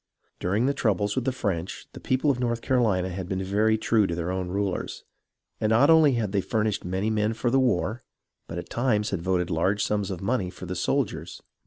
During 0.39 0.65
the 0.65 0.73
troubles 0.73 1.15
with 1.15 1.25
the 1.25 1.31
French, 1.31 1.85
the 1.93 1.99
people 1.99 2.31
of 2.31 2.39
North 2.39 2.63
Carolina 2.63 3.09
had 3.09 3.29
been 3.29 3.43
very 3.43 3.77
true 3.77 4.07
to 4.07 4.15
their 4.15 4.31
own 4.31 4.47
rulers, 4.49 5.03
and 5.59 5.69
not 5.69 5.91
only 5.91 6.13
had 6.13 6.31
they 6.31 6.41
furnished 6.41 6.83
many 6.83 7.11
men 7.11 7.33
for 7.35 7.51
the 7.51 7.59
war, 7.59 8.01
but 8.47 8.57
at 8.57 8.71
times 8.71 9.11
had 9.11 9.21
voted 9.21 9.51
large 9.51 9.83
sums 9.83 10.09
of 10.09 10.19
money 10.19 10.49
for 10.49 10.65
the 10.65 10.73
soldiers. 10.75 11.43